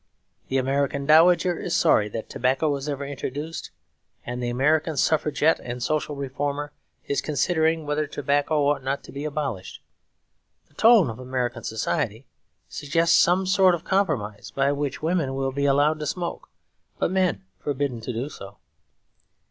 The 0.47 0.57
American 0.57 1.05
dowager 1.05 1.59
is 1.59 1.75
sorry 1.75 2.09
that 2.09 2.27
tobacco 2.27 2.67
was 2.71 2.89
ever 2.89 3.05
introduced; 3.05 3.69
and 4.25 4.41
the 4.41 4.49
American 4.49 4.97
suffragette 4.97 5.59
and 5.59 5.83
social 5.83 6.15
reformer 6.15 6.71
is 7.05 7.21
considering 7.21 7.85
whether 7.85 8.07
tobacco 8.07 8.63
ought 8.65 8.83
not 8.83 9.03
to 9.03 9.11
be 9.11 9.25
abolished. 9.25 9.79
The 10.67 10.73
tone 10.73 11.07
of 11.11 11.19
American 11.19 11.63
society 11.63 12.25
suggests 12.67 13.15
some 13.15 13.45
sort 13.45 13.75
of 13.75 13.83
compromise, 13.83 14.49
by 14.49 14.71
which 14.71 15.03
women 15.03 15.35
will 15.35 15.51
be 15.51 15.65
allowed 15.65 15.99
to 15.99 16.07
smoke, 16.07 16.49
but 16.97 17.11
men 17.11 17.43
forbidden 17.59 18.01
to 18.01 18.11
do 18.11 18.27
so. 18.27 18.57